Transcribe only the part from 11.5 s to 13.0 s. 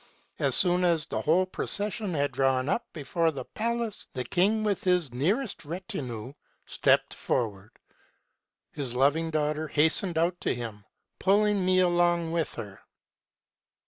me along with her.